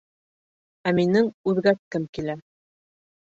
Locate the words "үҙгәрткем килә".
1.51-2.37